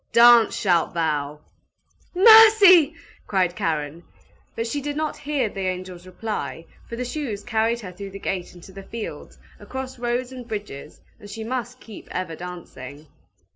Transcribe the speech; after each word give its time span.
Dance 0.13 0.55
shalt 0.55 0.95
thou!" 0.95 1.41
"Mercy!" 2.15 2.95
cried 3.27 3.55
Karen. 3.55 4.01
But 4.55 4.65
she 4.65 4.81
did 4.81 4.97
not 4.97 5.15
hear 5.15 5.47
the 5.47 5.67
angel's 5.67 6.07
reply, 6.07 6.65
for 6.89 6.95
the 6.95 7.05
shoes 7.05 7.43
carried 7.43 7.81
her 7.81 7.91
through 7.91 8.09
the 8.09 8.17
gate 8.17 8.55
into 8.55 8.71
the 8.71 8.81
fields, 8.81 9.37
across 9.59 9.99
roads 9.99 10.31
and 10.31 10.47
bridges, 10.47 11.01
and 11.19 11.29
she 11.29 11.43
must 11.43 11.79
keep 11.79 12.07
ever 12.09 12.35
dancing. 12.35 13.05